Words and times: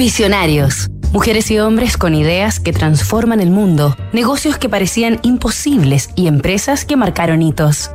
Visionarios. 0.00 0.88
Mujeres 1.12 1.50
y 1.50 1.58
hombres 1.58 1.98
con 1.98 2.14
ideas 2.14 2.58
que 2.58 2.72
transforman 2.72 3.38
el 3.38 3.50
mundo, 3.50 3.98
negocios 4.14 4.56
que 4.56 4.70
parecían 4.70 5.20
imposibles 5.22 6.08
y 6.16 6.26
empresas 6.26 6.86
que 6.86 6.96
marcaron 6.96 7.42
hitos. 7.42 7.90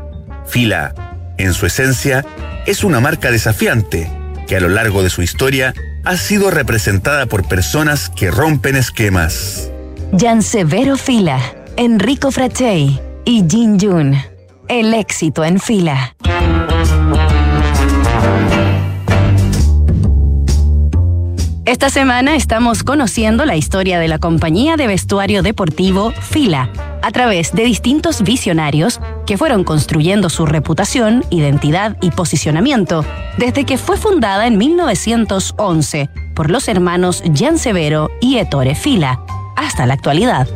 Fila, 0.46 0.94
en 1.39 1.55
su 1.55 1.65
esencia, 1.65 2.23
es 2.68 2.83
una 2.83 2.99
marca 2.99 3.31
desafiante 3.31 4.07
que 4.46 4.55
a 4.55 4.60
lo 4.60 4.70
largo 4.70 5.02
de 5.02 5.10
su 5.10 5.23
historia 5.23 5.73
ha 6.04 6.16
sido 6.16 6.52
representada 6.52 7.26
por 7.26 7.48
personas 7.48 8.12
que 8.12 8.30
rompen 8.30 8.76
esquemas. 8.76 9.72
Jan 10.16 10.44
Severo 10.44 10.98
Fila, 10.98 11.40
Enrico 11.76 12.30
Frachey 12.30 13.02
y 13.26 13.44
Jin 13.50 13.80
Jun. 13.80 14.16
El 14.68 14.94
éxito 14.94 15.44
en 15.44 15.60
fila. 15.60 16.14
Esta 21.66 21.89
semana 21.89 22.35
estamos 22.35 22.84
conociendo 22.84 23.44
la 23.44 23.55
historia 23.55 23.98
de 23.98 24.08
la 24.08 24.20
compañía 24.20 24.77
de 24.77 24.85
vestuario 24.85 25.41
deportivo 25.41 26.12
Fila, 26.12 26.70
a 27.02 27.09
través 27.09 27.53
de 27.53 27.63
distintos 27.63 28.21
visionarios 28.21 29.02
que 29.26 29.35
fueron 29.35 29.63
construyendo 29.63 30.30
su 30.30 30.45
reputación, 30.45 31.26
identidad 31.31 31.98
y 32.02 32.12
posicionamiento 32.12 33.04
desde 33.40 33.66
que 33.66 33.80
fue 33.80 33.98
fundada 33.98 34.45
en 34.45 34.59
1911 34.59 36.12
por 36.35 36.52
los 36.52 36.67
hermanos 36.67 37.23
Severo 37.55 38.12
y 38.21 38.38
Ettore 38.38 38.76
Fila, 38.76 39.21
hasta 39.55 39.88
la 39.88 39.95
actualidad. 39.95 40.48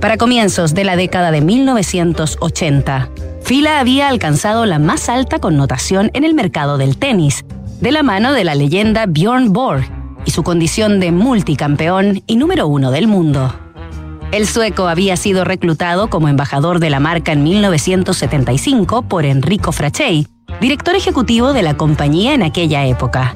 Para 0.00 0.16
comienzos 0.16 0.72
de 0.72 0.84
la 0.84 0.96
década 0.96 1.30
de 1.30 1.42
1980, 1.42 3.10
Fila 3.42 3.80
había 3.80 4.08
alcanzado 4.08 4.64
la 4.64 4.78
más 4.78 5.10
alta 5.10 5.40
connotación 5.40 6.10
en 6.14 6.24
el 6.24 6.32
mercado 6.32 6.78
del 6.78 6.96
tenis, 6.96 7.44
de 7.82 7.92
la 7.92 8.02
mano 8.02 8.32
de 8.32 8.44
la 8.44 8.54
leyenda 8.54 9.04
Bjorn 9.04 9.52
Borg, 9.52 9.95
y 10.26 10.32
su 10.32 10.42
condición 10.42 11.00
de 11.00 11.12
multicampeón 11.12 12.22
y 12.26 12.36
número 12.36 12.66
uno 12.66 12.90
del 12.90 13.06
mundo. 13.06 13.54
El 14.32 14.46
sueco 14.46 14.88
había 14.88 15.16
sido 15.16 15.44
reclutado 15.44 16.10
como 16.10 16.28
embajador 16.28 16.80
de 16.80 16.90
la 16.90 17.00
marca 17.00 17.32
en 17.32 17.44
1975 17.44 19.02
por 19.02 19.24
Enrico 19.24 19.72
Frachey, 19.72 20.26
director 20.60 20.94
ejecutivo 20.96 21.52
de 21.52 21.62
la 21.62 21.76
compañía 21.76 22.34
en 22.34 22.42
aquella 22.42 22.84
época. 22.84 23.34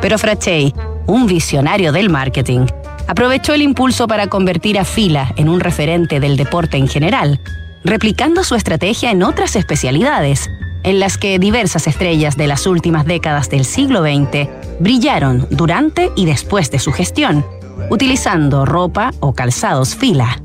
Pero 0.00 0.16
Frachey, 0.16 0.72
un 1.06 1.26
visionario 1.26 1.92
del 1.92 2.08
marketing, 2.08 2.66
aprovechó 3.08 3.52
el 3.52 3.62
impulso 3.62 4.06
para 4.06 4.28
convertir 4.28 4.78
a 4.78 4.84
Fila 4.84 5.34
en 5.36 5.48
un 5.48 5.58
referente 5.58 6.20
del 6.20 6.36
deporte 6.36 6.76
en 6.76 6.86
general, 6.86 7.40
replicando 7.84 8.44
su 8.44 8.54
estrategia 8.54 9.10
en 9.10 9.24
otras 9.24 9.56
especialidades, 9.56 10.48
en 10.82 11.00
las 11.00 11.18
que 11.18 11.38
diversas 11.38 11.86
estrellas 11.86 12.36
de 12.36 12.46
las 12.46 12.66
últimas 12.66 13.06
décadas 13.06 13.50
del 13.50 13.64
siglo 13.64 14.02
XX 14.02 14.48
brillaron 14.78 15.46
durante 15.50 16.10
y 16.16 16.26
después 16.26 16.70
de 16.70 16.78
su 16.78 16.92
gestión, 16.92 17.44
utilizando 17.90 18.64
ropa 18.64 19.12
o 19.20 19.34
calzados 19.34 19.94
fila. 19.94 20.40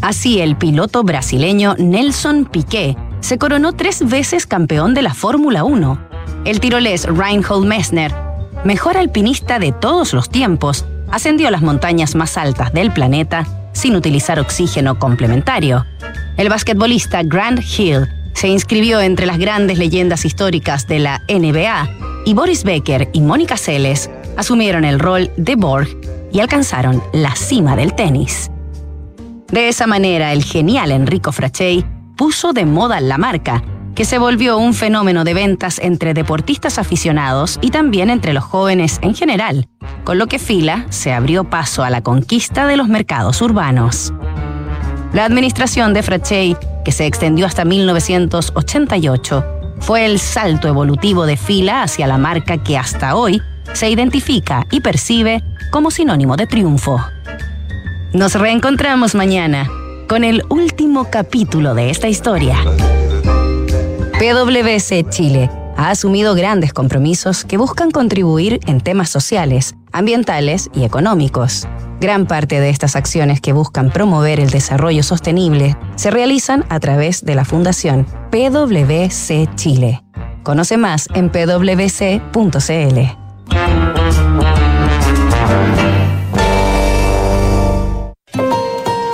Así 0.00 0.40
el 0.40 0.56
piloto 0.56 1.02
brasileño 1.02 1.74
Nelson 1.78 2.44
Piquet 2.44 2.96
se 3.20 3.38
coronó 3.38 3.72
tres 3.72 4.06
veces 4.08 4.46
campeón 4.46 4.94
de 4.94 5.02
la 5.02 5.14
Fórmula 5.14 5.64
1. 5.64 5.98
El 6.44 6.60
tirolés 6.60 7.04
Reinhold 7.04 7.66
Messner, 7.66 8.14
mejor 8.64 8.96
alpinista 8.96 9.58
de 9.58 9.72
todos 9.72 10.12
los 10.12 10.30
tiempos, 10.30 10.84
ascendió 11.10 11.50
las 11.50 11.62
montañas 11.62 12.14
más 12.14 12.36
altas 12.36 12.72
del 12.72 12.92
planeta 12.92 13.46
sin 13.72 13.96
utilizar 13.96 14.38
oxígeno 14.38 14.98
complementario. 14.98 15.84
El 16.36 16.48
basquetbolista 16.48 17.22
Grant 17.22 17.60
Hill 17.60 18.08
se 18.38 18.46
inscribió 18.46 19.00
entre 19.00 19.26
las 19.26 19.36
grandes 19.36 19.78
leyendas 19.78 20.24
históricas 20.24 20.86
de 20.86 21.00
la 21.00 21.22
NBA 21.28 22.22
y 22.24 22.34
Boris 22.34 22.62
Becker 22.62 23.08
y 23.12 23.20
Mónica 23.20 23.56
Seles 23.56 24.08
asumieron 24.36 24.84
el 24.84 25.00
rol 25.00 25.32
de 25.36 25.56
Borg 25.56 25.88
y 26.30 26.38
alcanzaron 26.38 27.02
la 27.12 27.34
cima 27.34 27.74
del 27.74 27.94
tenis. 27.96 28.48
De 29.50 29.66
esa 29.66 29.88
manera, 29.88 30.32
el 30.32 30.44
genial 30.44 30.92
Enrico 30.92 31.32
Frachey 31.32 31.84
puso 32.16 32.52
de 32.52 32.64
moda 32.64 33.00
la 33.00 33.18
marca, 33.18 33.64
que 33.96 34.04
se 34.04 34.18
volvió 34.18 34.56
un 34.56 34.72
fenómeno 34.72 35.24
de 35.24 35.34
ventas 35.34 35.80
entre 35.80 36.14
deportistas 36.14 36.78
aficionados 36.78 37.58
y 37.60 37.70
también 37.70 38.08
entre 38.08 38.34
los 38.34 38.44
jóvenes 38.44 39.00
en 39.02 39.16
general, 39.16 39.66
con 40.04 40.16
lo 40.16 40.28
que 40.28 40.38
Fila 40.38 40.86
se 40.90 41.12
abrió 41.12 41.42
paso 41.42 41.82
a 41.82 41.90
la 41.90 42.02
conquista 42.02 42.68
de 42.68 42.76
los 42.76 42.86
mercados 42.86 43.42
urbanos. 43.42 44.12
La 45.12 45.24
administración 45.24 45.94
de 45.94 46.02
Frachey 46.02 46.56
que 46.88 46.92
se 46.92 47.04
extendió 47.04 47.44
hasta 47.44 47.66
1988, 47.66 49.44
fue 49.80 50.06
el 50.06 50.18
salto 50.18 50.68
evolutivo 50.68 51.26
de 51.26 51.36
fila 51.36 51.82
hacia 51.82 52.06
la 52.06 52.16
marca 52.16 52.62
que 52.62 52.78
hasta 52.78 53.14
hoy 53.14 53.42
se 53.74 53.90
identifica 53.90 54.66
y 54.70 54.80
percibe 54.80 55.42
como 55.70 55.90
sinónimo 55.90 56.34
de 56.36 56.46
triunfo. 56.46 56.98
Nos 58.14 58.34
reencontramos 58.36 59.14
mañana 59.14 59.70
con 60.08 60.24
el 60.24 60.42
último 60.48 61.10
capítulo 61.10 61.74
de 61.74 61.90
esta 61.90 62.08
historia. 62.08 62.56
PwC 64.18 65.06
Chile 65.10 65.50
ha 65.76 65.90
asumido 65.90 66.34
grandes 66.34 66.72
compromisos 66.72 67.44
que 67.44 67.58
buscan 67.58 67.90
contribuir 67.90 68.60
en 68.66 68.80
temas 68.80 69.10
sociales, 69.10 69.74
ambientales 69.92 70.70
y 70.74 70.84
económicos. 70.84 71.68
Gran 72.00 72.26
parte 72.26 72.60
de 72.60 72.70
estas 72.70 72.94
acciones 72.94 73.40
que 73.40 73.52
buscan 73.52 73.90
promover 73.90 74.38
el 74.38 74.50
desarrollo 74.50 75.02
sostenible 75.02 75.76
se 75.96 76.12
realizan 76.12 76.64
a 76.68 76.78
través 76.78 77.24
de 77.24 77.34
la 77.34 77.44
Fundación 77.44 78.06
PwC 78.30 79.52
Chile. 79.56 80.04
Conoce 80.44 80.76
más 80.76 81.08
en 81.14 81.30
pwc.cl. 81.30 82.28